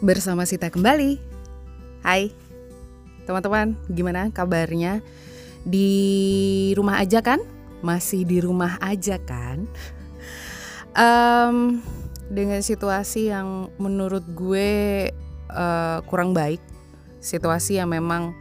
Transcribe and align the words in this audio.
bersama 0.00 0.48
Sita 0.48 0.72
kembali. 0.72 1.20
Hai, 2.00 2.32
teman-teman, 3.28 3.76
gimana 3.92 4.32
kabarnya? 4.32 5.04
Di 5.60 6.72
rumah 6.72 7.04
aja 7.04 7.20
kan? 7.20 7.44
Masih 7.84 8.24
di 8.24 8.40
rumah 8.40 8.80
aja 8.80 9.20
kan? 9.20 9.68
Um, 10.96 11.84
dengan 12.32 12.64
situasi 12.64 13.28
yang 13.28 13.68
menurut 13.76 14.24
gue 14.32 15.12
uh, 15.52 16.00
kurang 16.08 16.32
baik, 16.32 16.64
situasi 17.20 17.76
yang 17.76 17.92
memang 17.92 18.32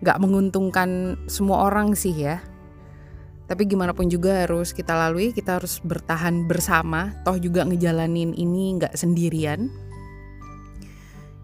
gak 0.00 0.16
menguntungkan 0.24 1.20
semua 1.28 1.68
orang 1.68 1.92
sih 1.92 2.16
ya. 2.16 2.40
Tapi 3.44 3.68
gimana 3.68 3.92
pun 3.92 4.08
juga 4.08 4.44
harus 4.44 4.72
kita 4.72 4.96
lalui, 4.96 5.36
kita 5.36 5.60
harus 5.60 5.84
bertahan 5.84 6.48
bersama. 6.48 7.12
Toh 7.28 7.36
juga 7.40 7.64
ngejalanin 7.64 8.36
ini 8.36 8.76
nggak 8.76 8.92
sendirian 8.92 9.87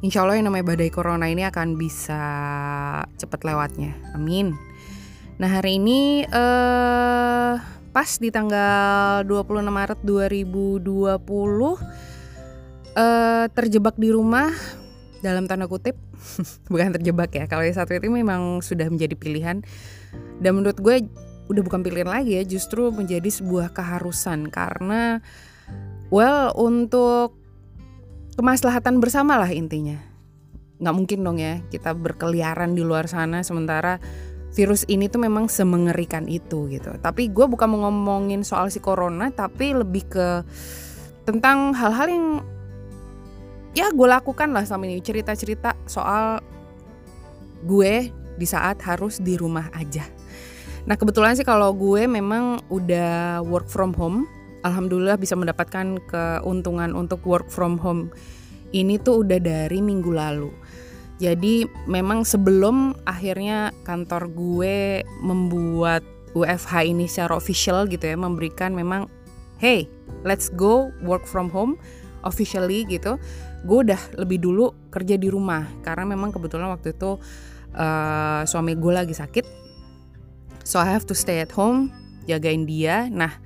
insya 0.05 0.21
Allah 0.21 0.37
yang 0.37 0.53
namanya 0.53 0.77
badai 0.77 0.93
corona 0.93 1.33
ini 1.33 1.49
akan 1.49 1.81
bisa 1.81 2.23
cepat 3.17 3.41
lewatnya. 3.49 3.97
Amin. 4.13 4.53
Nah 5.41 5.49
hari 5.49 5.81
ini 5.81 6.29
uh, 6.29 7.57
pas 7.97 8.11
di 8.21 8.29
tanggal 8.29 9.25
26 9.25 9.65
Maret 9.65 10.01
2020 10.05 10.85
uh, 10.85 11.79
eh, 12.95 13.47
terjebak 13.55 13.97
di 13.97 14.13
rumah 14.13 14.53
dalam 15.25 15.49
tanda 15.49 15.65
kutip 15.65 15.97
bukan 16.71 17.01
terjebak 17.01 17.33
ya 17.33 17.49
kalau 17.49 17.65
yang 17.65 17.73
satu 17.79 17.97
itu 17.97 18.13
memang 18.13 18.61
sudah 18.61 18.91
menjadi 18.93 19.15
pilihan 19.17 19.63
dan 20.43 20.51
menurut 20.53 20.77
gue 20.83 21.07
udah 21.49 21.63
bukan 21.65 21.81
pilihan 21.87 22.11
lagi 22.11 22.37
ya 22.37 22.43
justru 22.45 22.91
menjadi 22.91 23.31
sebuah 23.31 23.73
keharusan 23.73 24.51
karena 24.51 25.23
well 26.11 26.51
untuk 26.59 27.44
kemaslahatan 28.35 28.99
bersama 28.99 29.39
lah 29.39 29.51
intinya. 29.51 29.99
Nggak 30.83 30.95
mungkin 30.95 31.19
dong 31.23 31.39
ya 31.39 31.63
kita 31.71 31.95
berkeliaran 31.95 32.75
di 32.75 32.83
luar 32.83 33.07
sana 33.07 33.47
sementara 33.47 34.03
virus 34.55 34.87
ini 34.87 35.11
tuh 35.11 35.23
memang 35.23 35.51
semengerikan 35.51 36.27
itu 36.31 36.71
gitu. 36.71 36.95
Tapi 36.99 37.31
gue 37.31 37.47
bukan 37.47 37.67
mau 37.71 37.91
ngomongin 37.91 38.47
soal 38.47 38.71
si 38.71 38.79
corona 38.79 39.31
tapi 39.31 39.75
lebih 39.75 40.07
ke 40.07 40.29
tentang 41.27 41.75
hal-hal 41.75 42.07
yang 42.11 42.27
ya 43.75 43.91
gue 43.91 44.09
lakukan 44.09 44.55
lah 44.55 44.67
sama 44.67 44.87
ini. 44.87 45.03
Cerita-cerita 45.03 45.75
soal 45.87 46.39
gue 47.67 48.11
di 48.35 48.47
saat 48.47 48.83
harus 48.83 49.19
di 49.23 49.35
rumah 49.39 49.71
aja. 49.75 50.07
Nah 50.85 50.95
kebetulan 51.01 51.35
sih 51.35 51.47
kalau 51.47 51.73
gue 51.73 52.05
memang 52.05 52.61
udah 52.69 53.41
work 53.47 53.67
from 53.67 53.97
home 53.97 54.29
alhamdulillah 54.65 55.21
bisa 55.21 55.37
mendapatkan 55.37 56.01
keuntungan 56.09 56.97
untuk 56.97 57.23
work 57.29 57.47
from 57.53 57.77
home 57.79 58.11
ini 58.75 58.99
tuh 58.99 59.23
udah 59.23 59.39
dari 59.39 59.79
minggu 59.79 60.11
lalu. 60.11 60.51
Jadi 61.23 61.63
memang 61.87 62.27
sebelum 62.27 62.99
akhirnya 63.07 63.71
kantor 63.87 64.35
gue 64.35 65.07
membuat 65.23 66.03
UFH 66.35 66.91
ini 66.91 67.07
secara 67.07 67.39
official 67.39 67.87
gitu 67.87 68.03
ya, 68.03 68.19
memberikan 68.19 68.75
memang 68.75 69.07
hey, 69.63 69.87
let's 70.27 70.51
go 70.51 70.91
work 71.07 71.23
from 71.23 71.47
home 71.47 71.79
officially 72.27 72.83
gitu. 72.91 73.15
Gue 73.63 73.87
udah 73.87 74.01
lebih 74.19 74.43
dulu 74.43 74.75
kerja 74.91 75.15
di 75.15 75.31
rumah 75.31 75.71
karena 75.87 76.03
memang 76.03 76.35
kebetulan 76.35 76.67
waktu 76.75 76.99
itu 76.99 77.23
uh, 77.79 78.43
suami 78.43 78.75
gue 78.75 78.93
lagi 78.93 79.15
sakit. 79.15 79.47
So 80.67 80.83
I 80.83 80.91
have 80.91 81.07
to 81.07 81.15
stay 81.15 81.39
at 81.39 81.55
home 81.55 81.95
jagain 82.27 82.67
dia. 82.67 83.07
Nah, 83.07 83.39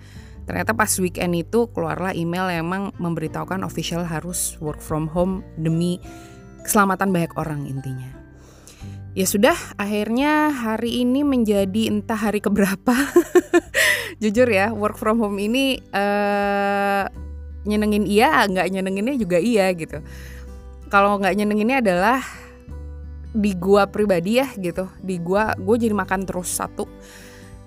Ternyata 0.49 0.73
pas 0.73 0.89
weekend 0.97 1.37
itu 1.37 1.69
keluarlah 1.77 2.17
email 2.17 2.49
yang 2.49 2.73
emang 2.73 2.89
memberitahukan 2.97 3.61
official 3.69 4.01
harus 4.09 4.57
work 4.65 4.81
from 4.81 5.05
home 5.05 5.45
demi 5.61 6.01
keselamatan 6.65 7.13
banyak 7.13 7.37
orang 7.37 7.69
intinya. 7.69 8.09
Ya 9.13 9.29
sudah, 9.29 9.53
akhirnya 9.77 10.49
hari 10.49 11.05
ini 11.05 11.21
menjadi 11.21 11.93
entah 11.93 12.17
hari 12.17 12.41
keberapa. 12.41 12.97
Jujur 14.25 14.49
ya, 14.49 14.73
work 14.73 14.97
from 14.97 15.21
home 15.21 15.37
ini 15.37 15.85
uh, 15.93 17.05
nyenengin 17.69 18.09
iya, 18.09 18.49
nggak 18.49 18.73
nyenenginnya 18.73 19.21
juga 19.21 19.37
iya 19.37 19.69
gitu. 19.77 20.01
Kalau 20.89 21.21
nggak 21.21 21.37
nyenenginnya 21.37 21.85
adalah 21.85 22.25
di 23.37 23.53
gua 23.53 23.85
pribadi 23.85 24.41
ya 24.41 24.49
gitu. 24.57 24.89
Di 25.05 25.21
gua, 25.21 25.53
gue 25.61 25.77
jadi 25.77 25.93
makan 25.93 26.25
terus 26.25 26.57
satu. 26.57 26.89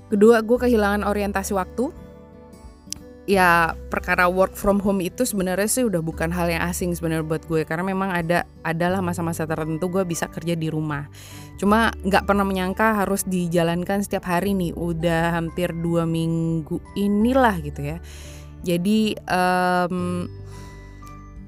Kedua, 0.10 0.42
gue 0.44 0.58
kehilangan 0.60 1.06
orientasi 1.08 1.56
waktu 1.56 2.11
ya 3.32 3.80
perkara 3.88 4.28
work 4.28 4.60
from 4.60 4.84
home 4.84 5.00
itu 5.00 5.24
sebenarnya 5.24 5.70
sih 5.72 5.88
udah 5.88 6.04
bukan 6.04 6.28
hal 6.36 6.52
yang 6.52 6.68
asing 6.68 6.92
sebenarnya 6.92 7.24
buat 7.24 7.48
gue. 7.48 7.64
Karena 7.64 7.88
memang 7.88 8.12
ada 8.12 8.44
adalah 8.68 9.00
masa-masa 9.00 9.48
tertentu 9.48 9.88
gue 9.88 10.04
bisa 10.04 10.28
kerja 10.28 10.52
di 10.60 10.68
rumah. 10.68 11.08
Cuma 11.56 11.96
nggak 12.04 12.28
pernah 12.28 12.44
menyangka 12.44 13.00
harus 13.00 13.24
dijalankan 13.24 14.04
setiap 14.04 14.28
hari 14.28 14.52
nih. 14.52 14.76
Udah 14.76 15.40
hampir 15.40 15.72
dua 15.72 16.04
minggu 16.04 16.84
inilah 17.00 17.56
gitu 17.64 17.96
ya. 17.96 17.98
Jadi 18.68 19.16
um, 19.32 20.28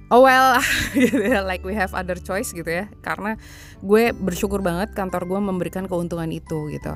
oh 0.08 0.24
well 0.24 0.56
gitu 1.04 1.20
ya 1.20 1.44
like 1.44 1.68
we 1.68 1.76
have 1.76 1.92
other 1.92 2.16
choice 2.16 2.56
gitu 2.56 2.72
ya. 2.72 2.88
Karena 3.04 3.36
gue 3.84 4.16
bersyukur 4.16 4.64
banget 4.64 4.96
kantor 4.96 5.28
gue 5.28 5.40
memberikan 5.44 5.84
keuntungan 5.92 6.32
itu 6.32 6.72
gitu 6.72 6.96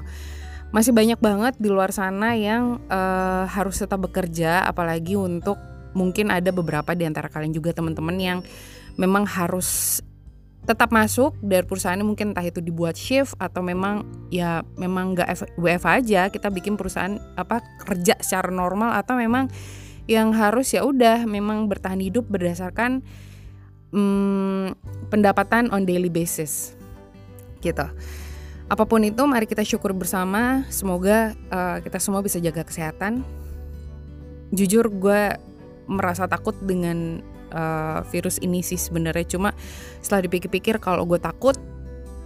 masih 0.75 0.91
banyak 0.91 1.19
banget 1.19 1.53
di 1.57 1.72
luar 1.72 1.95
sana 1.95 2.35
yang 2.35 2.83
uh, 2.91 3.47
harus 3.47 3.79
tetap 3.79 4.03
bekerja 4.03 4.67
apalagi 4.67 5.16
untuk 5.16 5.55
mungkin 5.95 6.29
ada 6.29 6.51
beberapa 6.51 6.94
di 6.94 7.07
antara 7.07 7.31
kalian 7.31 7.55
juga 7.55 7.72
teman-teman 7.72 8.17
yang 8.19 8.39
memang 9.00 9.23
harus 9.23 10.00
tetap 10.67 10.91
masuk 10.91 11.31
dari 11.39 11.63
perusahaan 11.63 11.97
mungkin 12.03 12.35
entah 12.35 12.44
itu 12.44 12.59
dibuat 12.59 13.00
shift 13.00 13.39
atau 13.39 13.63
memang 13.63 14.03
ya 14.27 14.67
memang 14.75 15.16
nggak 15.16 15.56
WF 15.56 15.83
aja 15.88 16.27
kita 16.27 16.51
bikin 16.51 16.75
perusahaan 16.75 17.16
apa 17.39 17.63
kerja 17.88 18.19
secara 18.19 18.51
normal 18.51 18.91
atau 19.00 19.16
memang 19.16 19.47
yang 20.11 20.35
harus 20.35 20.75
ya 20.75 20.83
udah 20.83 21.23
memang 21.23 21.72
bertahan 21.72 22.03
hidup 22.03 22.27
berdasarkan 22.27 23.00
hmm, 23.95 24.75
pendapatan 25.07 25.72
on 25.72 25.88
daily 25.88 26.11
basis 26.11 26.75
gitu. 27.63 27.88
Apa 28.67 28.83
pun 28.83 29.00
itu, 29.03 29.23
mari 29.23 29.47
kita 29.47 29.63
syukur 29.63 29.95
bersama. 29.95 30.67
Semoga 30.67 31.31
uh, 31.51 31.79
kita 31.79 32.03
semua 32.03 32.19
bisa 32.19 32.35
jaga 32.44 32.67
kesehatan. 32.67 33.23
Jujur, 34.51 34.91
gue 34.91 35.35
merasa 35.88 36.28
takut 36.28 36.51
dengan 36.59 37.23
uh, 37.56 38.03
virus 38.11 38.44
ini 38.44 38.59
sih 38.59 38.75
sebenarnya. 38.75 39.39
Cuma 39.39 39.56
setelah 40.03 40.27
dipikir-pikir, 40.27 40.83
kalau 40.83 41.07
gue 41.07 41.16
takut 41.16 41.56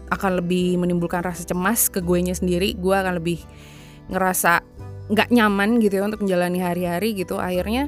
akan 0.09 0.41
lebih 0.41 0.81
menimbulkan 0.81 1.21
rasa 1.21 1.45
cemas 1.45 1.93
ke 1.93 2.01
gue 2.01 2.17
nya 2.25 2.33
sendiri. 2.33 2.73
Gue 2.73 2.97
akan 2.97 3.21
lebih 3.21 3.37
ngerasa 4.09 4.65
nggak 5.13 5.29
nyaman 5.29 5.77
gitu 5.77 6.01
ya 6.01 6.03
untuk 6.09 6.25
menjalani 6.25 6.57
hari-hari 6.57 7.13
gitu. 7.13 7.37
Akhirnya 7.37 7.85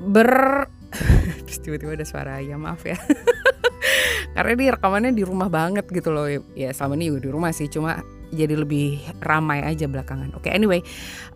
ber 0.00 0.64
terus 1.44 1.58
tiba-tiba 1.60 1.96
ada 1.96 2.06
suara 2.06 2.40
ya 2.40 2.56
maaf 2.60 2.84
ya 2.84 2.96
karena 4.36 4.52
ini 4.52 4.64
rekamannya 4.68 5.12
di 5.16 5.24
rumah 5.24 5.48
banget 5.48 5.88
gitu 5.88 6.12
loh. 6.12 6.28
Ya 6.52 6.68
selama 6.76 7.00
ini 7.00 7.08
juga 7.08 7.20
di 7.24 7.30
rumah 7.32 7.50
sih 7.56 7.72
cuma 7.72 8.04
jadi 8.28 8.52
lebih 8.52 9.00
ramai 9.24 9.64
aja 9.64 9.88
belakangan. 9.88 10.36
Oke 10.36 10.52
okay, 10.52 10.52
anyway 10.52 10.84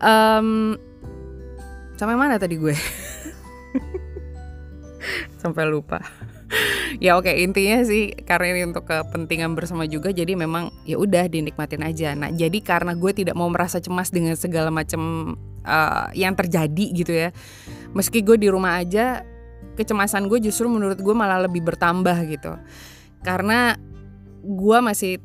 um, 0.05 0.77
sampai 1.97 2.13
mana 2.13 2.37
tadi 2.37 2.61
gue? 2.61 2.77
Sampai 5.41 5.65
lupa. 5.65 5.97
Ya 7.01 7.17
oke 7.17 7.25
okay, 7.25 7.41
intinya 7.41 7.81
sih 7.81 8.13
karena 8.13 8.53
ini 8.53 8.61
untuk 8.69 8.85
kepentingan 8.85 9.57
bersama 9.57 9.89
juga 9.89 10.13
jadi 10.13 10.37
memang 10.37 10.69
ya 10.85 11.01
udah 11.01 11.25
dinikmatin 11.25 11.81
aja. 11.81 12.13
Nah 12.13 12.29
jadi 12.29 12.61
karena 12.61 12.93
gue 12.93 13.09
tidak 13.09 13.33
mau 13.33 13.49
merasa 13.49 13.81
cemas 13.81 14.13
dengan 14.13 14.37
segala 14.37 14.69
macam 14.69 15.33
uh, 15.65 16.07
yang 16.13 16.37
terjadi 16.37 16.85
gitu 16.93 17.13
ya 17.13 17.29
meski 17.91 18.23
gue 18.23 18.37
di 18.39 18.47
rumah 18.47 18.79
aja 18.79 19.25
kecemasan 19.75 20.27
gue 20.27 20.39
justru 20.43 20.67
menurut 20.67 20.99
gue 20.99 21.15
malah 21.15 21.47
lebih 21.47 21.63
bertambah 21.63 22.17
gitu 22.27 22.53
karena 23.21 23.77
gue 24.41 24.77
masih 24.81 25.21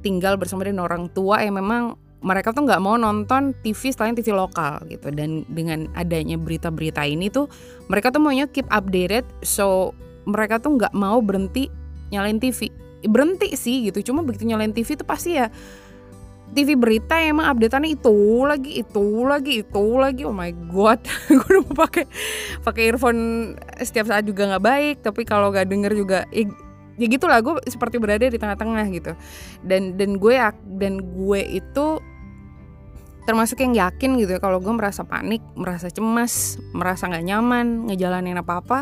tinggal 0.00 0.40
bersama 0.40 0.64
dengan 0.64 0.86
orang 0.86 1.12
tua 1.12 1.42
yang 1.44 1.60
memang 1.60 1.98
mereka 2.20 2.52
tuh 2.52 2.68
nggak 2.68 2.84
mau 2.84 3.00
nonton 3.00 3.56
TV 3.64 3.92
selain 3.92 4.12
TV 4.12 4.32
lokal 4.32 4.84
gitu. 4.92 5.08
Dan 5.12 5.48
dengan 5.48 5.88
adanya 5.96 6.36
berita-berita 6.36 7.04
ini 7.04 7.32
tuh 7.32 7.48
mereka 7.88 8.12
tuh 8.12 8.20
maunya 8.20 8.44
keep 8.48 8.68
updated. 8.68 9.24
So 9.40 9.96
mereka 10.28 10.60
tuh 10.60 10.76
nggak 10.76 10.92
mau 10.92 11.18
berhenti 11.24 11.72
nyalain 12.12 12.42
TV 12.42 12.68
berhenti 13.00 13.56
sih 13.56 13.88
gitu 13.88 14.12
cuma 14.12 14.20
begitu 14.20 14.44
nyalain 14.44 14.76
TV 14.76 14.92
tuh 14.92 15.08
pasti 15.08 15.40
ya 15.40 15.48
TV 16.50 16.74
berita 16.74 17.14
emang 17.16 17.46
updateannya 17.46 17.94
itu 17.94 18.42
lagi 18.42 18.82
itu 18.82 19.06
lagi 19.22 19.62
itu 19.62 19.84
lagi. 19.94 20.26
Oh 20.26 20.34
my 20.34 20.50
god 20.66 20.98
gue 21.30 21.46
udah 21.46 21.62
mau 21.62 21.76
pakai 21.86 22.04
pakai 22.66 22.82
earphone 22.90 23.54
setiap 23.78 24.10
saat 24.10 24.26
juga 24.26 24.50
nggak 24.50 24.64
baik. 24.64 24.96
Tapi 25.06 25.22
kalau 25.22 25.54
nggak 25.54 25.70
denger 25.70 25.92
juga 25.94 26.26
ya 27.00 27.06
gitulah 27.08 27.40
gue 27.40 27.56
seperti 27.64 27.96
berada 27.96 28.28
di 28.28 28.36
tengah-tengah 28.36 28.84
gitu. 28.92 29.12
Dan 29.64 29.96
dan 29.96 30.20
gue 30.20 30.36
dan 30.76 31.00
gue 31.00 31.40
itu 31.40 31.86
termasuk 33.24 33.64
yang 33.64 33.72
yakin 33.76 34.20
gitu 34.20 34.36
ya 34.36 34.40
kalau 34.40 34.60
gue 34.60 34.72
merasa 34.72 35.04
panik 35.04 35.44
merasa 35.54 35.86
cemas 35.92 36.56
merasa 36.72 37.06
nggak 37.06 37.24
nyaman 37.30 37.86
ngejalanin 37.86 38.40
apa 38.40 38.58
apa 38.58 38.78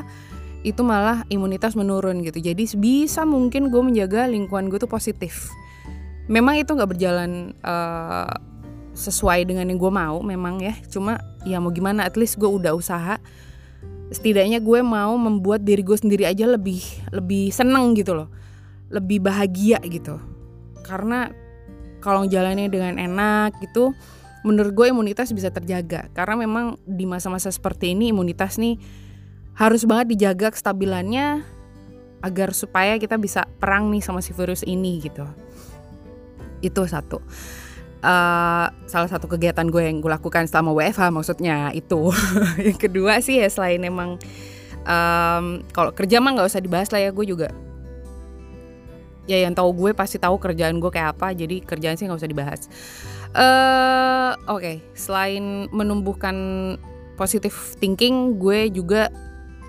itu 0.66 0.82
malah 0.82 1.22
imunitas 1.30 1.78
menurun 1.78 2.18
gitu. 2.26 2.42
Jadi 2.42 2.66
bisa 2.74 3.22
mungkin 3.22 3.70
gue 3.70 3.82
menjaga 3.82 4.26
lingkungan 4.26 4.66
gue 4.66 4.82
tuh 4.82 4.90
positif. 4.90 5.54
Memang 6.26 6.58
itu 6.58 6.74
nggak 6.74 6.98
berjalan 6.98 7.54
uh, 7.62 8.28
sesuai 8.98 9.46
dengan 9.46 9.70
yang 9.70 9.78
gue 9.78 9.92
mau 9.94 10.18
memang 10.18 10.58
ya. 10.58 10.74
Cuma 10.90 11.22
ya 11.46 11.62
mau 11.62 11.70
gimana 11.70 12.02
at 12.02 12.18
least 12.18 12.42
gue 12.42 12.50
udah 12.50 12.74
usaha 12.74 13.22
setidaknya 14.08 14.60
gue 14.64 14.80
mau 14.80 15.14
membuat 15.20 15.64
diri 15.64 15.84
gue 15.84 15.96
sendiri 15.96 16.24
aja 16.24 16.48
lebih 16.48 16.80
lebih 17.12 17.52
seneng 17.52 17.92
gitu 17.96 18.16
loh. 18.16 18.28
Lebih 18.88 19.20
bahagia 19.20 19.80
gitu. 19.84 20.16
Karena 20.84 21.28
kalau 22.00 22.24
jalannya 22.24 22.72
dengan 22.72 22.96
enak 22.96 23.60
gitu 23.60 23.92
menurut 24.46 24.72
gue 24.72 24.86
imunitas 24.88 25.32
bisa 25.34 25.52
terjaga. 25.52 26.08
Karena 26.16 26.40
memang 26.40 26.80
di 26.88 27.04
masa-masa 27.04 27.52
seperti 27.52 27.92
ini 27.92 28.14
imunitas 28.14 28.56
nih 28.56 28.80
harus 29.58 29.84
banget 29.84 30.16
dijaga 30.16 30.54
kestabilannya 30.54 31.42
agar 32.22 32.50
supaya 32.56 32.98
kita 32.98 33.18
bisa 33.20 33.46
perang 33.60 33.92
nih 33.92 34.02
sama 34.02 34.24
si 34.24 34.32
virus 34.32 34.64
ini 34.64 35.02
gitu. 35.04 35.26
Itu 36.64 36.88
satu 36.88 37.20
uh, 38.02 38.66
salah 38.86 39.08
satu 39.10 39.26
kegiatan 39.30 39.66
gue 39.66 39.82
yang 39.82 39.98
gue 39.98 40.10
lakukan 40.10 40.46
selama 40.46 40.74
WFH 40.74 41.10
maksudnya 41.10 41.70
itu 41.74 42.10
yang 42.68 42.78
kedua 42.78 43.18
sih 43.22 43.42
ya 43.42 43.48
selain 43.50 43.82
emang 43.82 44.18
um, 44.86 45.62
kalau 45.74 45.90
kerja 45.94 46.18
mah 46.22 46.38
nggak 46.38 46.48
usah 46.48 46.62
dibahas 46.62 46.88
lah 46.90 47.00
ya 47.02 47.10
gue 47.10 47.26
juga 47.26 47.48
ya 49.28 49.44
yang 49.44 49.52
tahu 49.52 49.76
gue 49.76 49.90
pasti 49.92 50.16
tahu 50.16 50.40
kerjaan 50.40 50.80
gue 50.80 50.88
kayak 50.88 51.18
apa 51.18 51.36
jadi 51.36 51.60
kerjaan 51.60 52.00
sih 52.00 52.08
nggak 52.08 52.20
usah 52.24 52.32
dibahas 52.32 52.60
uh, 53.36 54.32
oke 54.48 54.64
okay. 54.64 54.76
selain 54.96 55.68
menumbuhkan 55.68 56.36
positive 57.20 57.54
thinking 57.76 58.40
gue 58.40 58.72
juga 58.72 59.12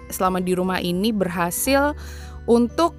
selama 0.10 0.40
di 0.42 0.56
rumah 0.56 0.80
ini 0.80 1.12
berhasil 1.12 1.94
untuk 2.48 2.96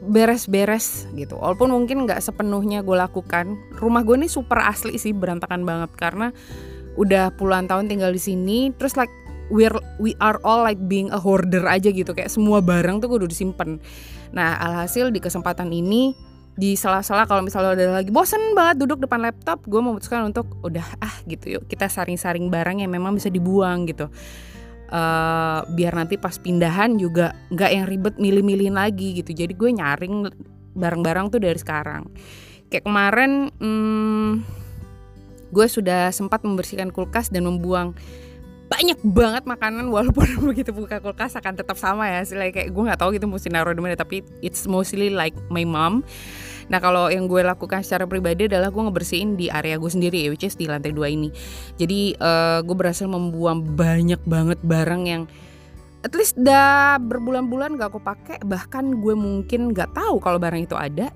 beres-beres 0.00 1.08
gitu. 1.12 1.36
Walaupun 1.36 1.72
mungkin 1.72 2.08
nggak 2.08 2.24
sepenuhnya 2.24 2.80
gue 2.80 2.96
lakukan 2.96 3.56
rumah 3.76 4.00
gue 4.00 4.16
ini 4.16 4.28
super 4.32 4.64
asli 4.64 4.96
sih 4.96 5.12
berantakan 5.12 5.64
banget. 5.68 5.92
Karena 5.96 6.32
udah 6.96 7.32
puluhan 7.36 7.68
tahun 7.68 7.86
tinggal 7.86 8.10
di 8.10 8.20
sini 8.20 8.58
terus 8.76 8.96
like 8.96 9.12
we're 9.52 9.72
we 10.02 10.16
are 10.18 10.40
all 10.42 10.60
like 10.64 10.80
being 10.88 11.12
a 11.12 11.20
hoarder 11.20 11.68
aja 11.68 11.92
gitu. 11.92 12.16
Kayak 12.16 12.32
semua 12.32 12.64
barang 12.64 13.04
tuh 13.04 13.12
gue 13.12 13.18
udah 13.24 13.30
disimpan 13.30 13.76
nah 14.30 14.54
alhasil 14.62 15.10
di 15.10 15.18
kesempatan 15.18 15.74
ini 15.74 16.14
di 16.54 16.76
sela-sela 16.76 17.24
kalau 17.24 17.40
misalnya 17.40 17.72
udah 17.72 18.02
lagi 18.02 18.12
bosen 18.12 18.52
banget 18.52 18.84
duduk 18.84 19.06
depan 19.06 19.22
laptop 19.22 19.64
gue 19.64 19.80
memutuskan 19.80 20.28
untuk 20.28 20.60
udah 20.60 20.84
ah 21.00 21.14
gitu 21.24 21.58
yuk 21.58 21.64
kita 21.70 21.88
saring-saring 21.88 22.52
barang 22.52 22.82
yang 22.84 22.92
memang 22.92 23.16
bisa 23.16 23.32
dibuang 23.32 23.88
gitu 23.88 24.12
uh, 24.90 25.64
biar 25.70 25.92
nanti 25.96 26.18
pas 26.18 26.36
pindahan 26.36 26.98
juga 26.98 27.32
nggak 27.54 27.70
yang 27.70 27.86
ribet 27.86 28.14
milih-milihin 28.18 28.76
lagi 28.76 29.22
gitu. 29.22 29.32
Jadi 29.32 29.54
gue 29.54 29.70
nyaring 29.70 30.28
barang-barang 30.74 31.26
tuh 31.32 31.40
dari 31.40 31.58
sekarang. 31.58 32.10
Kayak 32.70 32.86
kemarin 32.86 33.50
hmm, 33.58 34.30
gue 35.50 35.66
sudah 35.66 36.14
sempat 36.14 36.42
membersihkan 36.46 36.94
kulkas 36.94 37.30
dan 37.30 37.46
membuang 37.46 37.94
banyak 38.70 39.02
banget 39.02 39.42
makanan 39.50 39.90
walaupun 39.94 40.26
begitu 40.46 40.70
buka 40.70 41.02
kulkas 41.02 41.34
akan 41.34 41.58
tetap 41.58 41.78
sama 41.78 42.06
ya. 42.10 42.22
Sih 42.26 42.38
kayak 42.38 42.70
gue 42.70 42.82
nggak 42.82 43.00
tahu 43.00 43.14
gitu 43.14 43.26
mesti 43.26 43.50
naruh 43.50 43.74
di 43.74 43.82
mana 43.82 43.98
tapi 43.98 44.22
it's 44.42 44.66
mostly 44.70 45.10
like 45.10 45.34
my 45.50 45.66
mom 45.66 46.06
Nah 46.70 46.78
kalau 46.78 47.10
yang 47.10 47.26
gue 47.26 47.42
lakukan 47.42 47.82
secara 47.82 48.06
pribadi 48.06 48.46
adalah 48.46 48.70
gue 48.70 48.78
ngebersihin 48.78 49.34
di 49.34 49.50
area 49.50 49.74
gue 49.74 49.90
sendiri 49.90 50.22
ya, 50.22 50.28
which 50.30 50.46
is 50.46 50.54
di 50.54 50.70
lantai 50.70 50.94
dua 50.94 51.10
ini. 51.10 51.34
Jadi 51.74 52.14
uh, 52.16 52.62
gue 52.62 52.76
berhasil 52.78 53.10
membuang 53.10 53.74
banyak 53.74 54.22
banget 54.22 54.62
barang 54.62 55.02
yang 55.02 55.22
at 56.00 56.14
least 56.16 56.38
udah 56.40 56.96
berbulan-bulan 57.02 57.76
gak 57.76 57.92
aku 57.92 58.00
pakai, 58.00 58.38
bahkan 58.46 59.02
gue 59.02 59.12
mungkin 59.12 59.74
gak 59.74 59.92
tahu 59.92 60.22
kalau 60.22 60.38
barang 60.38 60.64
itu 60.64 60.78
ada. 60.78 61.12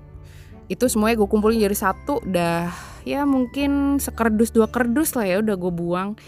Itu 0.67 0.91
semuanya 0.91 1.17
gue 1.23 1.29
kumpulin 1.29 1.61
jadi 1.61 1.77
satu, 1.77 2.21
dah 2.25 2.69
ya 3.05 3.21
mungkin 3.21 4.01
sekerdus 4.01 4.49
dua 4.49 4.65
kerdus 4.65 5.13
lah 5.13 5.25
ya 5.25 5.37
udah 5.41 5.55
gue 5.55 5.71
buang. 5.73 6.19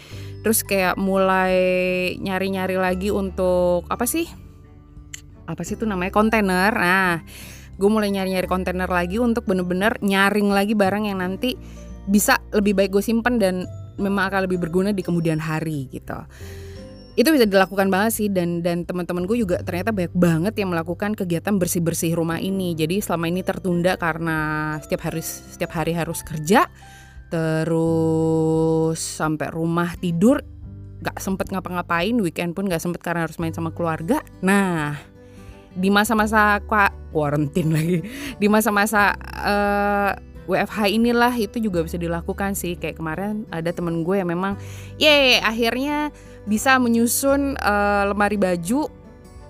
Terus 0.46 0.62
kayak 0.62 0.94
mulai 0.96 1.58
nyari-nyari 2.22 2.78
lagi 2.78 3.10
untuk 3.10 3.84
apa 3.90 4.06
sih? 4.06 4.30
Apa 5.44 5.66
sih 5.66 5.74
itu 5.74 5.84
namanya 5.84 6.14
kontainer. 6.14 6.70
Nah, 6.70 7.26
gue 7.78 7.88
mulai 7.88 8.10
nyari-nyari 8.10 8.50
kontainer 8.50 8.90
lagi 8.90 9.22
untuk 9.22 9.46
bener-bener 9.46 9.94
nyaring 10.02 10.50
lagi 10.50 10.74
barang 10.74 11.06
yang 11.06 11.22
nanti 11.22 11.54
bisa 12.10 12.42
lebih 12.50 12.74
baik 12.74 12.90
gue 12.90 13.04
simpan 13.04 13.38
dan 13.38 13.64
memang 14.02 14.34
akan 14.34 14.50
lebih 14.50 14.58
berguna 14.58 14.90
di 14.90 15.06
kemudian 15.06 15.38
hari 15.38 15.86
gitu. 15.94 16.18
Itu 17.18 17.34
bisa 17.34 17.50
dilakukan 17.50 17.90
banget 17.90 18.12
sih 18.14 18.28
dan 18.30 18.62
dan 18.62 18.86
teman-teman 18.86 19.26
gue 19.26 19.42
juga 19.42 19.58
ternyata 19.62 19.90
banyak 19.90 20.14
banget 20.14 20.54
yang 20.62 20.70
melakukan 20.70 21.18
kegiatan 21.18 21.54
bersih 21.58 21.82
bersih 21.82 22.14
rumah 22.14 22.38
ini. 22.38 22.78
Jadi 22.78 23.02
selama 23.02 23.26
ini 23.26 23.42
tertunda 23.42 23.98
karena 23.98 24.38
setiap 24.82 25.10
hari 25.10 25.22
setiap 25.22 25.74
hari 25.74 25.94
harus 25.98 26.22
kerja 26.22 26.70
terus 27.28 28.96
sampai 29.02 29.52
rumah 29.52 29.92
tidur 30.00 30.40
gak 30.98 31.20
sempet 31.20 31.52
ngapa-ngapain 31.52 32.16
weekend 32.24 32.56
pun 32.56 32.66
gak 32.66 32.80
sempet 32.80 33.04
karena 33.04 33.26
harus 33.26 33.36
main 33.42 33.52
sama 33.52 33.74
keluarga. 33.74 34.22
Nah 34.42 35.17
di 35.74 35.88
masa-masa 35.88 36.60
quarantine 37.12 37.70
lagi. 37.72 37.98
Di 38.36 38.46
masa-masa 38.46 39.16
uh, 39.42 40.12
eh, 40.12 40.12
WFH 40.48 40.78
inilah 40.88 41.34
itu 41.36 41.60
juga 41.60 41.84
bisa 41.84 42.00
dilakukan 42.00 42.56
sih. 42.56 42.76
Kayak 42.76 43.00
kemarin 43.00 43.44
ada 43.52 43.68
temen 43.72 44.00
gue 44.04 44.16
yang 44.16 44.28
memang 44.28 44.56
ye 44.96 45.38
akhirnya 45.44 46.08
bisa 46.48 46.80
menyusun 46.80 47.60
uh, 47.60 48.08
lemari 48.08 48.40
baju 48.40 48.88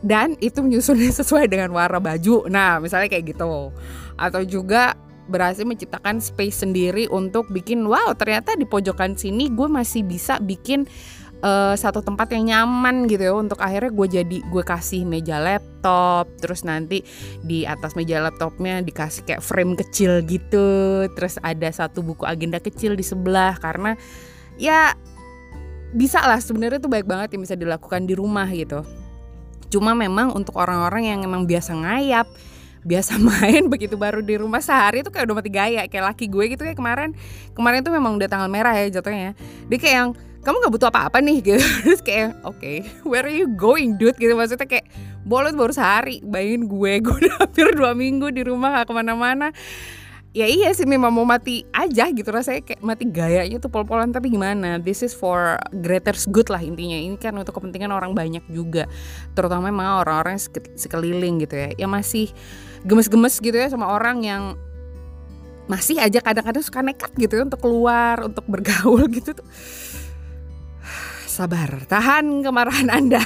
dan 0.02 0.34
itu 0.42 0.58
menyusunnya 0.62 1.10
sesuai 1.22 1.46
dengan 1.46 1.70
warna 1.70 2.02
baju. 2.02 2.50
Nah 2.50 2.82
misalnya 2.82 3.06
kayak 3.10 3.34
gitu. 3.34 3.70
Atau 4.18 4.42
juga 4.42 4.98
berhasil 5.28 5.62
menciptakan 5.62 6.24
space 6.24 6.64
sendiri 6.64 7.04
untuk 7.12 7.52
bikin 7.52 7.84
wow 7.84 8.16
ternyata 8.16 8.56
di 8.56 8.64
pojokan 8.64 9.12
sini 9.12 9.52
gue 9.52 9.68
masih 9.68 10.00
bisa 10.00 10.40
bikin 10.40 10.88
uh, 11.42 11.74
satu 11.74 12.02
tempat 12.02 12.30
yang 12.34 12.50
nyaman 12.50 13.06
gitu 13.06 13.22
ya. 13.30 13.34
Untuk 13.34 13.58
akhirnya 13.62 13.90
gue 13.92 14.06
jadi 14.20 14.38
gue 14.42 14.62
kasih 14.64 15.06
meja 15.06 15.38
laptop 15.38 16.30
terus 16.42 16.62
nanti 16.66 17.02
di 17.42 17.62
atas 17.64 17.94
meja 17.94 18.22
laptopnya 18.22 18.82
dikasih 18.82 19.26
kayak 19.26 19.42
frame 19.42 19.78
kecil 19.78 20.22
gitu. 20.26 21.06
Terus 21.14 21.38
ada 21.42 21.68
satu 21.70 22.02
buku 22.02 22.24
agenda 22.26 22.58
kecil 22.58 22.98
di 22.98 23.04
sebelah 23.06 23.56
karena 23.58 23.94
ya 24.58 24.94
bisa 25.94 26.20
lah 26.20 26.36
sebenarnya 26.36 26.84
tuh 26.84 26.92
baik 26.92 27.08
banget 27.08 27.32
yang 27.36 27.42
bisa 27.42 27.56
dilakukan 27.56 28.04
di 28.04 28.14
rumah 28.18 28.48
gitu. 28.50 28.84
Cuma 29.68 29.92
memang 29.92 30.32
untuk 30.32 30.56
orang-orang 30.56 31.12
yang 31.12 31.20
emang 31.24 31.44
biasa 31.44 31.76
ngayap 31.76 32.28
biasa 32.78 33.18
main 33.28 33.66
begitu 33.66 33.98
baru 33.98 34.22
di 34.22 34.38
rumah 34.38 34.62
sehari 34.62 35.02
tuh 35.02 35.10
kayak 35.12 35.28
udah 35.28 35.36
mati 35.42 35.50
gaya. 35.52 35.84
Kayak 35.90 36.14
laki 36.14 36.30
gue 36.30 36.44
gitu 36.56 36.62
ya 36.64 36.72
kemarin. 36.72 37.12
Kemarin 37.52 37.82
tuh 37.84 37.92
memang 37.92 38.16
udah 38.16 38.28
tanggal 38.30 38.48
merah 38.48 38.72
ya 38.76 39.00
jatuhnya 39.00 39.36
dia 39.68 39.78
kayak 39.78 39.96
yang 39.96 40.10
kamu 40.48 40.64
nggak 40.64 40.74
butuh 40.80 40.88
apa-apa 40.88 41.20
nih 41.20 41.44
gitu. 41.44 41.60
Terus 41.84 42.00
kayak 42.00 42.40
oke 42.40 42.56
okay, 42.56 42.80
where 43.04 43.28
are 43.28 43.36
you 43.36 43.44
going 43.52 44.00
dude? 44.00 44.16
Gitu 44.16 44.32
maksudnya 44.32 44.64
kayak 44.64 44.88
bolot 45.28 45.52
baru 45.52 45.76
sehari 45.76 46.24
bayangin 46.24 46.72
gue 46.72 46.92
gue 47.04 47.14
udah 47.28 47.44
hampir 47.44 47.68
dua 47.76 47.92
minggu 47.92 48.32
di 48.32 48.48
rumah 48.48 48.80
gak 48.80 48.88
ke 48.88 48.92
mana-mana. 48.96 49.52
Ya 50.32 50.44
iya 50.48 50.72
sih 50.72 50.88
memang 50.88 51.12
mau 51.12 51.24
mati 51.24 51.64
aja 51.72 52.08
gitu 52.12 52.28
rasanya 52.32 52.64
kayak 52.64 52.80
mati 52.84 53.04
gayanya 53.08 53.60
tuh 53.60 53.72
pol-polan 53.72 54.12
tapi 54.12 54.28
gimana 54.28 54.76
this 54.76 55.00
is 55.04 55.12
for 55.12 55.60
greater 55.84 56.16
good 56.32 56.48
lah 56.48 56.64
intinya. 56.64 56.96
Ini 56.96 57.20
kan 57.20 57.36
untuk 57.36 57.52
kepentingan 57.52 57.92
orang 57.92 58.16
banyak 58.16 58.48
juga 58.48 58.88
terutama 59.36 59.68
memang 59.68 60.00
orang-orang 60.00 60.40
sekeliling 60.80 61.44
gitu 61.44 61.60
ya 61.60 61.68
yang 61.76 61.92
masih 61.92 62.32
gemes-gemes 62.88 63.36
gitu 63.36 63.56
ya 63.56 63.68
sama 63.68 63.92
orang 63.92 64.24
yang 64.24 64.56
masih 65.68 66.00
aja 66.00 66.24
kadang-kadang 66.24 66.64
suka 66.64 66.80
nekat 66.80 67.12
gitu 67.20 67.36
ya 67.36 67.42
untuk 67.44 67.60
keluar 67.60 68.24
untuk 68.24 68.48
bergaul 68.48 69.04
gitu 69.16 69.36
tuh 69.36 69.48
sabar, 71.38 71.70
tahan 71.86 72.42
kemarahan 72.42 72.90
Anda. 72.98 73.22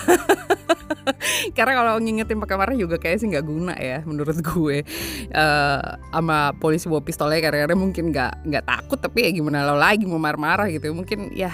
Karena 1.57 1.73
kalau 1.81 1.93
ngingetin 1.97 2.37
pakai 2.39 2.57
marah 2.61 2.77
juga 2.77 3.01
kayaknya 3.01 3.19
sih 3.19 3.29
nggak 3.33 3.47
guna 3.49 3.75
ya 3.81 4.05
menurut 4.05 4.37
gue. 4.37 4.85
Uh, 5.33 5.97
sama 6.13 6.53
polisi 6.61 6.93
bawa 6.93 7.01
pistolnya 7.01 7.41
karena 7.41 7.73
mungkin 7.73 8.13
nggak 8.13 8.45
nggak 8.45 8.65
takut 8.69 9.01
tapi 9.01 9.25
ya 9.25 9.31
gimana 9.33 9.65
lo 9.65 9.81
lagi 9.81 10.05
mau 10.05 10.21
marah-marah 10.21 10.69
gitu. 10.69 10.93
Mungkin 10.93 11.33
ya 11.33 11.51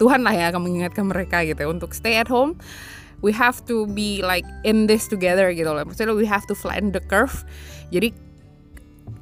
Tuhan 0.00 0.24
lah 0.24 0.32
ya 0.32 0.48
akan 0.48 0.64
mengingatkan 0.64 1.04
mereka 1.04 1.44
gitu 1.44 1.60
ya, 1.60 1.68
untuk 1.68 1.92
stay 1.92 2.16
at 2.16 2.26
home. 2.26 2.56
We 3.22 3.30
have 3.36 3.62
to 3.70 3.86
be 3.86 4.18
like 4.24 4.48
in 4.66 4.90
this 4.90 5.06
together 5.06 5.52
gitu 5.54 5.70
loh. 5.70 5.84
Maksudnya 5.86 6.16
we 6.16 6.26
have 6.26 6.42
to 6.50 6.58
flatten 6.58 6.90
the 6.90 7.04
curve. 7.04 7.46
Jadi 7.94 8.10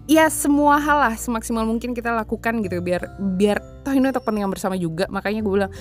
ya 0.08 0.26
semua 0.32 0.80
hal 0.80 0.98
lah 0.98 1.14
semaksimal 1.14 1.62
mungkin 1.62 1.92
kita 1.92 2.10
lakukan 2.10 2.64
gitu 2.66 2.82
biar 2.82 3.14
biar 3.38 3.62
toh 3.86 3.94
ini 3.94 4.10
untuk 4.10 4.26
kepentingan 4.26 4.50
bersama 4.50 4.74
juga 4.74 5.06
makanya 5.06 5.38
gue 5.38 5.52
bilang 5.54 5.72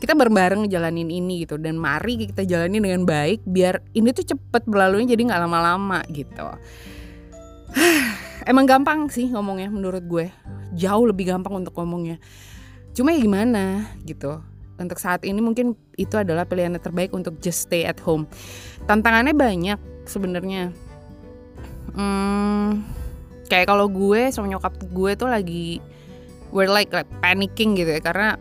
kita 0.00 0.16
bareng-bareng 0.16 0.66
jalanin 0.72 1.12
ini 1.12 1.44
gitu. 1.44 1.60
Dan 1.60 1.76
mari 1.76 2.16
kita 2.24 2.48
jalani 2.48 2.80
dengan 2.80 3.04
baik 3.04 3.44
biar 3.44 3.84
ini 3.92 4.10
tuh 4.16 4.24
cepet 4.32 4.64
berlalunya 4.64 5.12
jadi 5.12 5.28
nggak 5.28 5.40
lama-lama 5.44 6.00
gitu. 6.08 6.48
Emang 8.50 8.64
gampang 8.64 9.12
sih 9.12 9.28
ngomongnya 9.28 9.68
menurut 9.68 10.02
gue. 10.08 10.32
Jauh 10.72 11.04
lebih 11.04 11.28
gampang 11.28 11.60
untuk 11.60 11.76
ngomongnya. 11.76 12.16
Cuma 12.96 13.12
ya 13.12 13.20
gimana 13.20 13.86
gitu. 14.08 14.40
Untuk 14.80 14.96
saat 14.96 15.28
ini 15.28 15.44
mungkin 15.44 15.76
itu 16.00 16.16
adalah 16.16 16.48
pilihan 16.48 16.72
terbaik 16.80 17.12
untuk 17.12 17.36
just 17.44 17.68
stay 17.68 17.84
at 17.84 18.00
home. 18.00 18.24
Tantangannya 18.88 19.36
banyak 19.36 19.78
sebenarnya. 20.08 20.72
Hmm, 21.92 22.80
kayak 23.52 23.68
kalau 23.68 23.92
gue 23.92 24.32
sama 24.32 24.48
nyokap 24.48 24.72
gue 24.88 25.12
tuh 25.20 25.28
lagi 25.28 25.84
we're 26.48 26.70
like, 26.70 26.88
like 26.96 27.10
panicking 27.20 27.76
gitu 27.76 27.92
ya. 27.92 28.00
Karena 28.00 28.40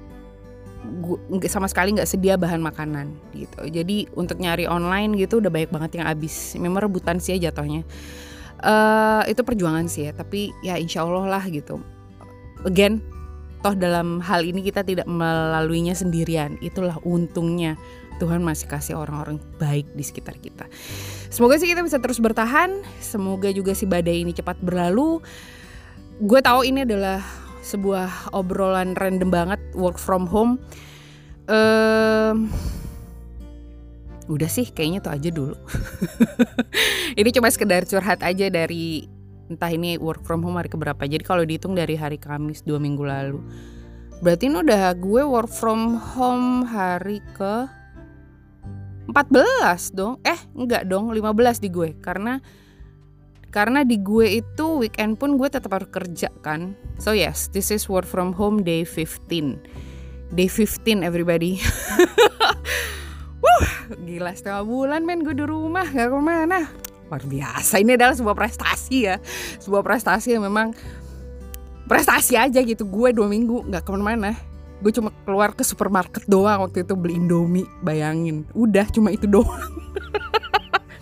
gue 0.80 1.50
sama 1.52 1.68
sekali 1.68 1.92
nggak 1.96 2.08
sedia 2.08 2.40
bahan 2.40 2.64
makanan 2.64 3.12
gitu 3.36 3.68
jadi 3.68 4.08
untuk 4.16 4.40
nyari 4.40 4.64
online 4.64 5.20
gitu 5.20 5.44
udah 5.44 5.52
banyak 5.52 5.72
banget 5.72 5.92
yang 6.00 6.08
habis 6.08 6.56
memang 6.56 6.88
rebutan 6.88 7.20
sih 7.20 7.36
ya 7.36 7.52
jatuhnya 7.52 7.84
uh, 8.64 9.28
itu 9.28 9.44
perjuangan 9.44 9.92
sih 9.92 10.08
ya 10.08 10.12
tapi 10.16 10.56
ya 10.64 10.80
insya 10.80 11.04
Allah 11.04 11.28
lah 11.28 11.44
gitu 11.52 11.84
again 12.64 13.04
toh 13.60 13.76
dalam 13.76 14.24
hal 14.24 14.48
ini 14.48 14.64
kita 14.64 14.88
tidak 14.88 15.04
melaluinya 15.04 15.92
sendirian 15.92 16.56
itulah 16.64 16.96
untungnya 17.04 17.76
Tuhan 18.20 18.44
masih 18.44 18.68
kasih 18.68 19.00
orang-orang 19.00 19.40
baik 19.58 19.96
di 19.96 20.04
sekitar 20.04 20.36
kita. 20.44 20.68
Semoga 21.32 21.56
sih 21.56 21.72
kita 21.72 21.80
bisa 21.80 22.04
terus 22.04 22.20
bertahan. 22.20 22.84
Semoga 23.00 23.48
juga 23.56 23.72
si 23.72 23.88
badai 23.88 24.28
ini 24.28 24.36
cepat 24.36 24.60
berlalu. 24.60 25.24
Gue 26.20 26.44
tahu 26.44 26.68
ini 26.68 26.84
adalah 26.84 27.24
sebuah 27.62 28.34
obrolan 28.36 28.96
random 28.96 29.30
banget 29.30 29.62
work 29.76 30.00
from 30.00 30.26
home. 30.28 30.58
Um, 31.50 32.52
udah 34.30 34.50
sih 34.50 34.70
kayaknya 34.70 35.02
tuh 35.02 35.14
aja 35.14 35.30
dulu. 35.34 35.56
ini 37.20 37.30
cuma 37.34 37.50
sekedar 37.50 37.84
curhat 37.90 38.22
aja 38.22 38.48
dari 38.54 39.10
entah 39.50 39.74
ini 39.74 39.98
work 39.98 40.22
from 40.22 40.46
home 40.46 40.62
hari 40.62 40.70
keberapa 40.70 41.10
jadi 41.10 41.26
kalau 41.26 41.42
dihitung 41.42 41.74
dari 41.74 41.98
hari 41.98 42.22
Kamis 42.22 42.62
dua 42.62 42.78
minggu 42.78 43.02
lalu 43.02 43.42
berarti 44.22 44.46
ini 44.46 44.62
udah 44.62 44.94
gue 44.94 45.22
work 45.26 45.50
from 45.50 45.98
home 45.98 46.70
hari 46.70 47.18
ke 47.34 47.66
14 49.10 49.98
dong 49.98 50.22
eh 50.22 50.38
enggak 50.54 50.86
dong 50.86 51.10
15 51.10 51.66
di 51.66 51.70
gue 51.74 51.98
karena 51.98 52.38
karena 53.50 53.82
di 53.82 53.98
gue 53.98 54.42
itu 54.42 54.66
weekend 54.78 55.18
pun 55.18 55.36
gue 55.38 55.50
tetap 55.50 55.74
harus 55.74 55.90
kerja 55.90 56.30
kan. 56.46 56.78
So 57.02 57.18
yes 57.18 57.50
this 57.50 57.74
is 57.74 57.90
work 57.90 58.06
from 58.06 58.34
home 58.34 58.62
day 58.62 58.86
15 58.86 59.60
day 60.34 60.48
15 60.48 61.02
everybody. 61.02 61.58
Wuh, 63.44 63.68
gila 64.06 64.36
setengah 64.38 64.64
bulan 64.66 65.02
men 65.06 65.26
gue 65.26 65.34
di 65.34 65.46
rumah 65.46 65.88
gak 65.90 66.14
ke 66.14 66.20
mana. 66.22 66.70
Luar 67.10 67.26
biasa 67.26 67.82
ini 67.82 67.98
adalah 67.98 68.14
sebuah 68.14 68.38
prestasi 68.38 68.98
ya. 69.10 69.18
Sebuah 69.58 69.82
prestasi 69.82 70.38
yang 70.38 70.46
memang 70.46 70.78
prestasi 71.90 72.38
aja 72.38 72.62
gitu. 72.62 72.86
Gue 72.86 73.10
dua 73.10 73.26
minggu 73.26 73.66
nggak 73.66 73.82
ke 73.82 73.90
mana-mana. 73.90 74.38
Gue 74.80 74.94
cuma 74.94 75.10
keluar 75.26 75.58
ke 75.58 75.66
supermarket 75.66 76.30
doang 76.30 76.70
waktu 76.70 76.86
itu 76.86 76.94
beli 76.94 77.18
indomie 77.18 77.66
bayangin. 77.82 78.46
Udah 78.54 78.86
cuma 78.94 79.10
itu 79.10 79.26
doang 79.26 79.50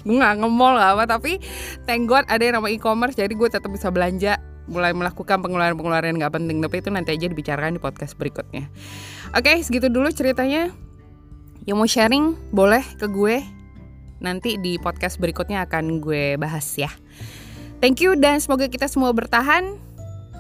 gue 0.08 0.16
nggak 0.16 0.40
ngemol 0.40 0.80
gak 0.80 0.92
apa 0.96 1.04
tapi 1.20 1.44
thank 1.84 2.08
God 2.08 2.24
ada 2.32 2.40
yang 2.40 2.64
nama 2.64 2.72
e-commerce 2.72 3.20
jadi 3.20 3.32
gue 3.36 3.50
tetap 3.52 3.68
bisa 3.68 3.92
belanja 3.92 4.40
mulai 4.68 4.96
melakukan 4.96 5.44
pengeluaran-pengeluaran 5.44 6.16
nggak 6.16 6.34
penting 6.34 6.64
tapi 6.64 6.80
itu 6.80 6.90
nanti 6.92 7.16
aja 7.16 7.28
dibicarakan 7.28 7.76
di 7.76 7.82
podcast 7.84 8.16
berikutnya 8.16 8.72
oke 9.36 9.52
segitu 9.64 9.92
dulu 9.92 10.08
ceritanya 10.12 10.72
yang 11.68 11.76
mau 11.76 11.88
sharing 11.88 12.40
boleh 12.56 12.84
ke 12.96 13.12
gue 13.12 13.58
nanti 14.22 14.58
di 14.58 14.82
podcast 14.82 15.22
berikutnya 15.22 15.66
akan 15.66 16.02
gue 16.02 16.38
bahas 16.38 16.66
ya. 16.78 16.90
Thank 17.78 18.02
you 18.02 18.18
dan 18.18 18.42
semoga 18.42 18.66
kita 18.66 18.90
semua 18.90 19.14
bertahan. 19.14 19.78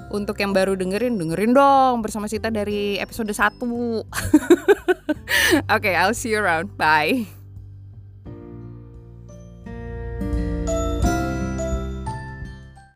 Untuk 0.07 0.39
yang 0.39 0.55
baru 0.55 0.79
dengerin, 0.79 1.19
dengerin 1.19 1.51
dong 1.51 1.99
bersama 1.99 2.31
Sita 2.31 2.47
dari 2.47 2.95
episode 2.95 3.27
1. 3.27 3.59
Oke, 3.67 4.07
okay, 5.67 5.93
I'll 5.99 6.15
see 6.15 6.31
you 6.31 6.39
around. 6.39 6.71
Bye. 6.79 7.36